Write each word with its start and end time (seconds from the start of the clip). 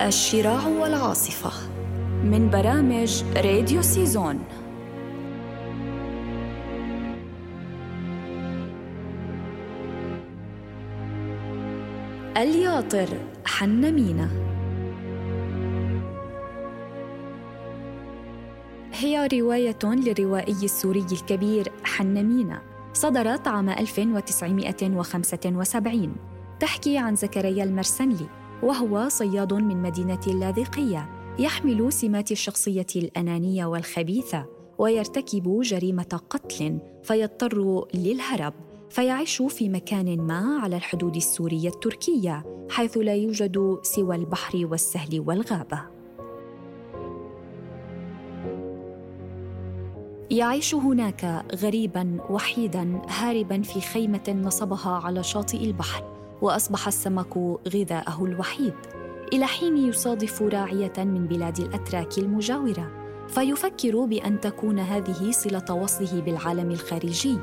الشراع 0.00 0.66
والعاصفة 0.66 1.50
من 2.24 2.50
برامج 2.50 3.22
راديو 3.36 3.82
سيزون. 3.82 4.38
الياطر 12.36 13.08
حنا 13.44 13.94
مينا 13.94 14.30
هي 18.92 19.28
رواية 19.32 19.78
للروائي 19.84 20.64
السوري 20.64 21.06
الكبير 21.12 21.72
حنا 21.84 22.24
مينا 22.24 22.62
صدرت 22.92 23.48
عام 23.48 23.70
1975 23.70 26.16
تحكي 26.60 26.98
عن 26.98 27.16
زكريا 27.16 27.64
المرسنلي 27.64 28.26
وهو 28.62 29.08
صياد 29.08 29.54
من 29.54 29.82
مدينة 29.82 30.20
اللاذقية 30.26 31.08
يحمل 31.38 31.92
سمات 31.92 32.32
الشخصية 32.32 32.86
الأنانية 32.96 33.66
والخبيثة 33.66 34.46
ويرتكب 34.78 35.60
جريمة 35.60 36.20
قتل 36.30 36.78
فيضطر 37.02 37.84
للهرب 37.94 38.54
فيعيش 38.90 39.42
في 39.42 39.68
مكان 39.68 40.16
ما 40.16 40.58
على 40.62 40.76
الحدود 40.76 41.16
السورية 41.16 41.68
التركية 41.68 42.44
حيث 42.70 42.96
لا 42.96 43.14
يوجد 43.14 43.78
سوى 43.82 44.16
البحر 44.16 44.66
والسهل 44.66 45.24
والغابة. 45.26 45.80
يعيش 50.30 50.74
هناك 50.74 51.44
غريبا 51.54 52.18
وحيدا 52.30 53.02
هاربا 53.08 53.62
في 53.62 53.80
خيمة 53.80 54.42
نصبها 54.44 54.90
على 55.04 55.22
شاطئ 55.22 55.64
البحر. 55.64 56.15
وأصبح 56.42 56.86
السمك 56.86 57.36
غذاءه 57.74 58.24
الوحيد 58.24 58.74
إلى 59.32 59.46
حين 59.46 59.76
يصادف 59.76 60.42
راعية 60.42 60.92
من 60.98 61.26
بلاد 61.26 61.58
الأتراك 61.58 62.18
المجاورة 62.18 62.90
فيفكر 63.28 64.04
بأن 64.04 64.40
تكون 64.40 64.78
هذه 64.78 65.30
صلة 65.30 65.74
وصله 65.74 66.20
بالعالم 66.20 66.70
الخارجي. 66.70 67.38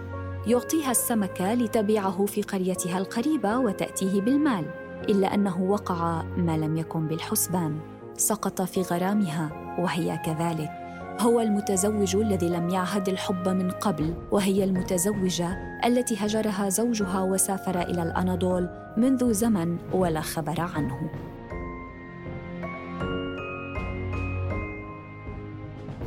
يعطيها 0.47 0.91
السمك 0.91 1.41
لتبيعه 1.41 2.25
في 2.25 2.41
قريتها 2.41 2.97
القريبة 2.97 3.57
وتأتيه 3.57 4.21
بالمال 4.21 4.65
إلا 5.09 5.33
أنه 5.33 5.61
وقع 5.61 6.23
ما 6.37 6.57
لم 6.57 6.77
يكن 6.77 7.07
بالحسبان. 7.07 7.79
سقط 8.17 8.61
في 8.61 8.81
غرامها 8.81 9.75
وهي 9.79 10.17
كذلك. 10.25 10.82
هو 11.19 11.39
المتزوج 11.39 12.15
الذي 12.15 12.49
لم 12.49 12.69
يعهد 12.69 13.09
الحب 13.09 13.47
من 13.47 13.71
قبل 13.71 14.13
وهي 14.31 14.63
المتزوجة 14.63 15.79
التي 15.85 16.15
هجرها 16.19 16.69
زوجها 16.69 17.21
وسافر 17.21 17.81
إلى 17.81 18.03
الأناضول 18.03 18.69
منذ 18.97 19.33
زمن 19.33 19.77
ولا 19.93 20.21
خبر 20.21 20.61
عنه. 20.61 21.09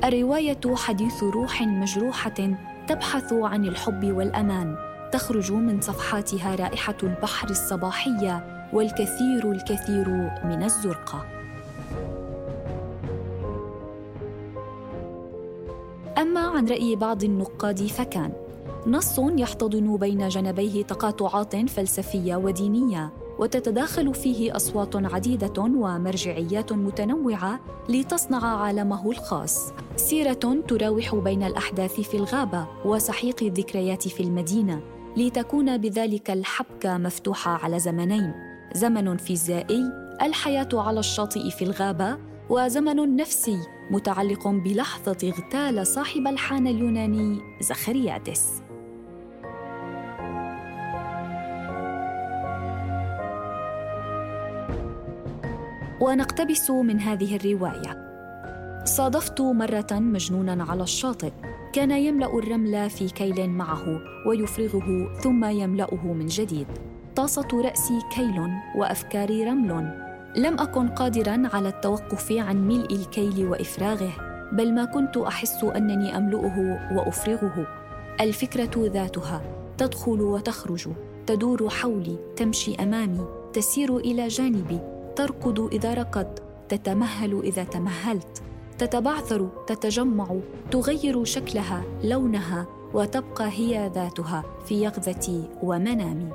الرواية 0.04 0.60
حديث 0.74 1.22
روح 1.22 1.62
مجروحة 1.62 2.56
تبحث 2.88 3.32
عن 3.32 3.64
الحب 3.64 4.04
والأمان. 4.04 4.76
تخرج 5.12 5.52
من 5.52 5.80
صفحاتها 5.80 6.54
رائحة 6.54 6.96
البحر 7.02 7.50
الصباحية 7.50 8.68
والكثير 8.72 9.52
الكثير 9.52 10.08
من 10.44 10.62
الزرقه 10.62 11.35
أما 16.18 16.40
عن 16.40 16.68
رأي 16.68 16.96
بعض 16.96 17.24
النقاد 17.24 17.86
فكان 17.86 18.32
نص 18.86 19.18
يحتضن 19.18 19.96
بين 19.96 20.28
جنبيه 20.28 20.82
تقاطعات 20.82 21.56
فلسفية 21.70 22.36
ودينية 22.36 23.12
وتتداخل 23.38 24.14
فيه 24.14 24.56
أصوات 24.56 24.96
عديدة 24.96 25.62
ومرجعيات 25.62 26.72
متنوعة 26.72 27.60
لتصنع 27.88 28.56
عالمه 28.56 29.10
الخاص. 29.10 29.72
سيرة 29.96 30.62
تراوح 30.68 31.14
بين 31.14 31.42
الأحداث 31.42 32.00
في 32.00 32.16
الغابة 32.16 32.66
وسحيق 32.84 33.42
الذكريات 33.42 34.08
في 34.08 34.22
المدينة 34.22 34.80
لتكون 35.16 35.78
بذلك 35.78 36.30
الحبكة 36.30 36.98
مفتوحة 36.98 37.50
على 37.64 37.78
زمنين 37.78 38.32
زمن 38.74 39.16
فيزيائي 39.16 39.82
الحياة 40.22 40.68
على 40.72 41.00
الشاطئ 41.00 41.50
في 41.50 41.62
الغابة 41.64 42.18
وزمن 42.50 43.16
نفسي 43.16 43.58
متعلق 43.90 44.48
بلحظة 44.48 45.18
اغتال 45.24 45.86
صاحب 45.86 46.26
الحان 46.26 46.66
اليوناني 46.66 47.40
زخريادس 47.60 48.62
ونقتبس 56.00 56.70
من 56.70 57.00
هذه 57.00 57.36
الرواية. 57.36 58.06
صادفت 58.84 59.40
مرة 59.40 59.86
مجنونا 59.92 60.64
على 60.64 60.82
الشاطئ. 60.82 61.32
كان 61.72 61.90
يملأ 61.90 62.38
الرمل 62.38 62.90
في 62.90 63.08
كيل 63.08 63.50
معه 63.50 64.00
ويفرغه 64.26 65.18
ثم 65.20 65.44
يملأه 65.44 66.12
من 66.12 66.26
جديد. 66.26 66.66
طاسه 67.16 67.48
رأسي 67.54 67.98
كيل 68.14 68.48
وأفكاري 68.76 69.44
رمل. 69.44 70.05
لم 70.36 70.60
أكن 70.60 70.88
قادرا 70.88 71.42
على 71.52 71.68
التوقف 71.68 72.32
عن 72.32 72.68
ملء 72.68 72.94
الكيل 72.94 73.46
وإفراغه 73.46 74.12
بل 74.52 74.74
ما 74.74 74.84
كنت 74.84 75.16
أحس 75.16 75.64
أنني 75.64 76.16
أملؤه 76.16 76.78
وأفرغه. 76.92 77.66
الفكرة 78.20 78.70
ذاتها 78.76 79.42
تدخل 79.78 80.20
وتخرج 80.20 80.88
تدور 81.26 81.68
حولي 81.68 82.16
تمشي 82.36 82.74
أمامي 82.74 83.24
تسير 83.52 83.96
إلى 83.96 84.28
جانبي 84.28 84.80
تركض 85.16 85.60
إذا 85.72 85.94
ركضت 85.94 86.42
تتمهل 86.68 87.40
إذا 87.44 87.64
تمهلت 87.64 88.42
تتبعثر 88.78 89.48
تتجمع 89.66 90.36
تغير 90.70 91.24
شكلها 91.24 91.82
لونها 92.04 92.66
وتبقى 92.94 93.48
هي 93.48 93.90
ذاتها 93.94 94.44
في 94.66 94.82
يقظتي 94.82 95.48
ومنامي. 95.62 96.30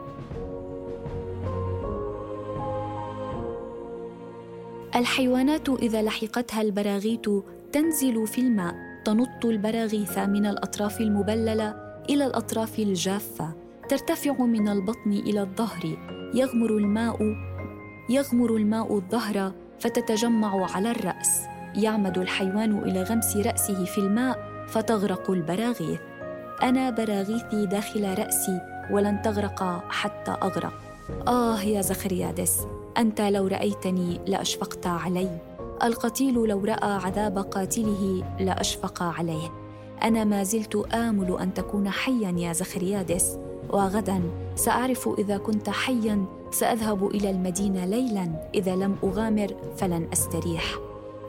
الحيوانات 4.95 5.69
إذا 5.69 6.01
لحقتها 6.01 6.61
البراغيث 6.61 7.29
تنزل 7.71 8.27
في 8.27 8.41
الماء 8.41 8.75
تنط 9.05 9.45
البراغيث 9.45 10.17
من 10.17 10.45
الأطراف 10.45 11.01
المبللة 11.01 11.75
إلى 12.09 12.25
الأطراف 12.25 12.79
الجافة 12.79 13.53
ترتفع 13.89 14.31
من 14.31 14.67
البطن 14.67 15.11
إلى 15.11 15.41
الظهر 15.41 15.97
يغمر 16.33 16.69
الماء 16.69 17.17
يغمر 18.09 18.55
الماء 18.55 18.95
الظهر 18.95 19.51
فتتجمع 19.79 20.75
على 20.75 20.91
الرأس. 20.91 21.41
يعمد 21.75 22.17
الحيوان 22.17 22.79
إلى 22.79 23.03
غمس 23.03 23.37
رأسه 23.37 23.85
في 23.85 23.97
الماء 23.97 24.39
فتغرق 24.67 25.31
البراغيث. 25.31 25.99
أنا 26.63 26.89
براغيثي 26.89 27.65
داخل 27.65 28.17
رأسي 28.19 28.61
ولن 28.91 29.21
تغرق 29.21 29.83
حتى 29.89 30.31
أغرق. 30.31 30.73
آه 31.27 31.61
يا 31.61 31.81
زخريادس. 31.81 32.67
أنت 32.97 33.21
لو 33.21 33.47
رأيتني 33.47 34.19
لأشفقت 34.27 34.87
علي. 34.87 35.39
القتيل 35.83 36.33
لو 36.33 36.65
رأى 36.65 36.91
عذاب 36.91 37.37
قاتله 37.37 38.23
لأشفق 38.39 39.03
عليه. 39.03 39.51
أنا 40.03 40.23
ما 40.23 40.43
زلت 40.43 40.75
آمل 40.93 41.39
أن 41.39 41.53
تكون 41.53 41.89
حيا 41.89 42.35
يا 42.37 42.53
زخريادس. 42.53 43.37
وغدا 43.69 44.21
سأعرف 44.55 45.09
إذا 45.19 45.37
كنت 45.37 45.69
حيا 45.69 46.25
سأذهب 46.51 47.07
إلى 47.07 47.29
المدينة 47.29 47.85
ليلا. 47.85 48.49
إذا 48.55 48.75
لم 48.75 48.95
أغامر 49.03 49.55
فلن 49.77 50.07
أستريح. 50.13 50.63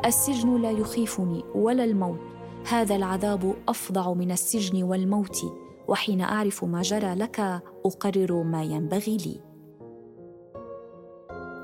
السجن 0.06 0.62
لا 0.62 0.70
يخيفني 0.70 1.44
ولا 1.54 1.84
الموت. 1.84 2.18
هذا 2.68 2.96
العذاب 2.96 3.54
افظع 3.68 4.12
من 4.12 4.30
السجن 4.30 4.82
والموت. 4.82 5.38
وحين 5.88 6.20
أعرف 6.20 6.64
ما 6.64 6.82
جرى 6.82 7.14
لك 7.14 7.62
أقرر 7.86 8.42
ما 8.42 8.62
ينبغي 8.62 9.16
لي. 9.16 9.51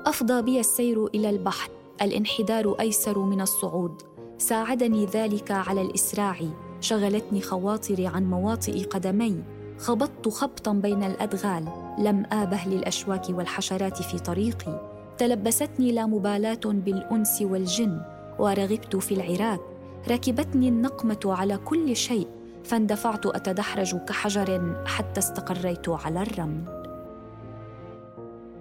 أفضى 0.09 0.41
بي 0.41 0.59
السير 0.59 1.07
إلى 1.07 1.29
البحر 1.29 1.69
الانحدار 2.01 2.75
أيسر 2.79 3.19
من 3.19 3.41
الصعود. 3.41 4.01
ساعدني 4.37 5.05
ذلك 5.05 5.51
على 5.51 5.81
الإسراع. 5.81 6.39
شغلتني 6.81 7.41
خواطري 7.41 8.07
عن 8.07 8.25
مواطئ 8.25 8.83
قدمي. 8.83 9.43
خبطت 9.77 10.29
خبطا 10.29 10.73
بين 10.73 11.03
الأدغال. 11.03 11.65
لم 11.99 12.25
آبه 12.31 12.65
للأشواك 12.65 13.29
والحشرات 13.29 14.01
في 14.01 14.19
طريقي. 14.19 14.91
تلبستني 15.17 15.91
لا 15.91 16.05
مبالاة 16.05 16.65
بالأنس 16.65 17.41
والجن. 17.41 18.01
ورغبت 18.39 18.95
في 18.95 19.13
العراك 19.13 19.61
ركبتني 20.09 20.69
النقمة 20.69 21.19
على 21.25 21.57
كل 21.57 21.95
شيء. 21.95 22.27
فاندفعت 22.63 23.25
أتدحرج 23.25 23.95
كحجر 23.95 24.75
حتى 24.85 25.19
استقريت 25.19 25.89
على 25.89 26.21
الرمل. 26.21 26.78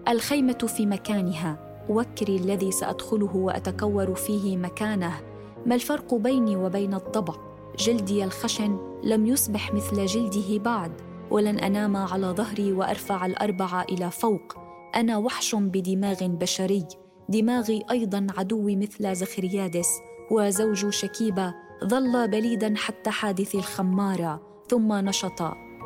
الخيمة 0.08 0.52
في 0.52 0.86
مكانها. 0.86 1.68
وكري 1.88 2.36
الذي 2.36 2.70
سأدخله 2.70 3.36
وأتكور 3.36 4.14
فيه 4.14 4.56
مكانه. 4.56 5.20
ما 5.66 5.74
الفرق 5.74 6.14
بيني 6.14 6.56
وبين 6.56 6.94
الضبع 6.94 7.34
جلدي 7.78 8.24
الخشن 8.24 8.78
لم 9.04 9.26
يصبح 9.26 9.74
مثل 9.74 10.06
جلده 10.06 10.58
بعد. 10.58 10.92
ولن 11.30 11.58
أنام 11.58 11.96
على 11.96 12.26
ظهري 12.26 12.72
وأرفع 12.72 13.26
الأربع 13.26 13.82
إلى 13.82 14.10
فوق. 14.10 14.54
أنا 14.94 15.16
وحش 15.16 15.54
بدماغ 15.54 16.26
بشري. 16.26 16.86
دماغي 17.28 17.82
أيضا 17.90 18.26
عدوي 18.38 18.76
مثل 18.76 19.14
زخريادس. 19.14 19.88
وزوج 20.30 20.88
شكيبة 20.88 21.54
ظل 21.84 22.28
بليدا 22.28 22.74
حتى 22.76 23.10
حادث 23.10 23.54
الخمارة 23.54 24.40
ثم 24.68 24.92
نشط. 24.92 25.42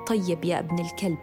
طيب 0.06 0.44
يا 0.44 0.58
ابن 0.58 0.78
الكلب. 0.78 1.18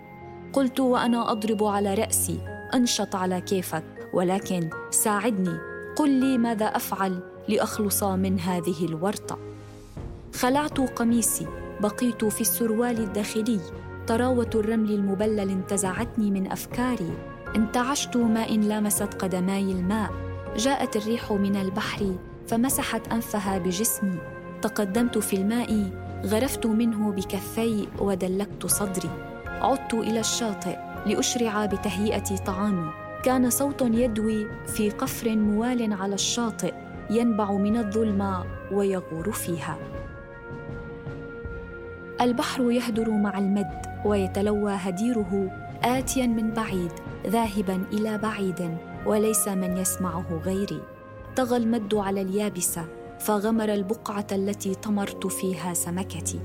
قلت 0.54 0.80
وأنا 0.80 1.32
أضرب 1.32 1.64
على 1.64 1.94
رأسي. 1.94 2.59
أنشط 2.74 3.16
على 3.16 3.42
كيفك 3.42 3.84
ولكن 4.14 4.70
ساعدني. 4.92 5.58
قل 5.96 6.10
لي 6.10 6.38
ماذا 6.38 6.66
أفعل 6.66 7.20
لأخلص 7.48 8.04
من 8.04 8.40
هذه 8.40 8.86
الورطة. 8.86 9.38
خلعت 10.36 10.80
قميصي 10.80 11.48
بقيت 11.82 12.26
في 12.26 12.42
السروال 12.42 12.98
الداخلي. 13.00 13.60
طراوة 14.08 14.50
الرمل 14.56 14.92
المبلل 14.92 15.50
انتزعتني 15.50 16.32
من 16.32 16.52
أفكاري. 16.52 17.18
انتعشت 17.56 18.18
ما 18.18 18.50
إن 18.50 18.62
لامست 18.62 19.14
قدماي 19.14 19.72
الماء. 19.72 20.12
جاءت 20.56 20.96
الريح 20.96 21.32
من 21.32 21.56
البحر 21.56 22.16
فمسحت 22.48 23.08
أنفها 23.08 23.58
بجسمي. 23.58 24.18
تقدمت 24.62 25.18
في 25.18 25.36
الماء 25.36 25.92
غرفت 26.26 26.66
منه 26.66 27.12
بكفي 27.12 27.88
ودلكت 28.00 28.66
صدري. 28.66 29.10
عدت 29.46 29.94
إلى 29.94 30.20
الشاطئ. 30.20 30.89
لأشرع 31.06 31.66
بتهيئة 31.66 32.36
طعامي. 32.36 32.92
كان 33.24 33.50
صوت 33.50 33.82
يدوي 33.82 34.48
في 34.66 34.90
قفر 34.90 35.36
موال 35.36 35.94
على 35.94 36.14
الشاطئ 36.14 36.74
ينبع 37.10 37.52
من 37.52 37.78
الظلمة 37.78 38.46
ويغور 38.72 39.32
فيها. 39.32 39.78
البحر 42.22 42.72
يهدر 42.72 43.10
مع 43.10 43.38
المد 43.38 43.82
ويتلوى 44.06 44.72
هديره 44.72 45.52
آتيا 45.84 46.28
من 46.28 46.52
بعيد 46.52 46.92
ذاهبا 47.28 47.84
إلى 47.94 48.18
بعيد 48.18 48.78
وليس 49.06 49.48
من 49.48 49.78
يسمعه 49.78 50.42
غيري. 50.46 50.82
طغى 51.36 51.58
المد 51.58 51.96
على 51.96 52.22
اليابسة 52.22 52.86
فغمر 53.20 53.74
البقعة 53.74 54.28
التي 54.32 54.76
طمرت 54.76 55.28
فيها 55.28 55.74
سمكتي. 55.74 56.40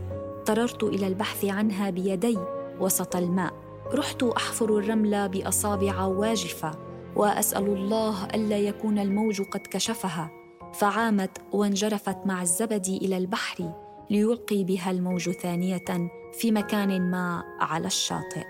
طررت 0.47 0.85
إلى 0.85 1.07
البحث 1.07 1.45
عنها 1.45 1.91
بيدي 1.91 2.39
وسط 2.81 3.17
الماء. 3.17 3.64
رحت 3.93 4.23
أحفر 4.23 4.79
الرمل 4.79 5.29
بأصابع 5.29 6.05
واجفة 6.05 6.71
وأسأل 7.17 7.67
الله 7.67 8.25
ألا 8.25 8.59
يكون 8.59 8.99
الموج 8.99 9.43
قد 9.43 9.61
كشفها. 9.61 10.31
فعامت 10.73 11.39
وانجرفت 11.53 12.27
مع 12.27 12.43
الزبد 12.43 12.87
إلى 12.87 13.17
البحر 13.17 13.73
ليلقي 14.11 14.65
بها 14.65 14.91
الموج 14.91 15.31
ثانية 15.31 16.11
في 16.33 16.53
مكان 16.53 17.11
ما 17.11 17.45
على 17.61 17.87
الشاطئ. 17.87 18.45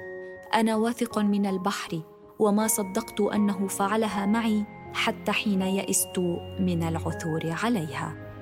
أنا 0.55 0.77
واثق 0.77 1.19
من 1.19 1.47
البحر 1.47 2.01
وما 2.39 2.67
صدقت 2.67 3.21
أنه 3.21 3.67
فعلها 3.67 4.27
معي 4.27 4.65
حتى 4.93 5.33
حين 5.33 5.63
يئست 5.63 6.19
من 6.61 6.83
العثور 6.83 7.41
عليها. 7.65 8.34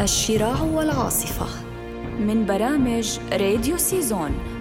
الشراع 0.00 0.62
والعاصفة 0.62 1.46
من 2.20 2.46
برامج 2.46 3.18
راديو 3.32 3.76
سيزون. 3.76 4.59